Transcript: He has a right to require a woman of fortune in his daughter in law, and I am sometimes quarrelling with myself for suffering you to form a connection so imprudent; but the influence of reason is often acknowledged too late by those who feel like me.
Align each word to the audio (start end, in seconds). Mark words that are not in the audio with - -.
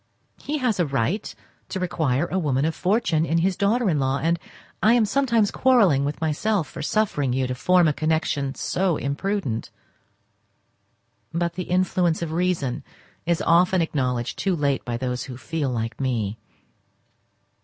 He 0.41 0.57
has 0.57 0.79
a 0.79 0.85
right 0.87 1.31
to 1.69 1.79
require 1.79 2.25
a 2.25 2.39
woman 2.39 2.65
of 2.65 2.73
fortune 2.73 3.23
in 3.23 3.37
his 3.37 3.55
daughter 3.55 3.87
in 3.87 3.99
law, 3.99 4.17
and 4.17 4.39
I 4.81 4.93
am 4.95 5.05
sometimes 5.05 5.51
quarrelling 5.51 6.05
with 6.05 6.19
myself 6.19 6.67
for 6.67 6.81
suffering 6.81 7.33
you 7.33 7.45
to 7.45 7.53
form 7.53 7.87
a 7.87 7.93
connection 7.93 8.55
so 8.55 8.97
imprudent; 8.97 9.69
but 11.31 11.53
the 11.53 11.65
influence 11.69 12.23
of 12.23 12.31
reason 12.31 12.83
is 13.27 13.43
often 13.43 13.79
acknowledged 13.79 14.39
too 14.39 14.55
late 14.55 14.83
by 14.83 14.97
those 14.97 15.25
who 15.25 15.37
feel 15.37 15.69
like 15.69 16.01
me. 16.01 16.39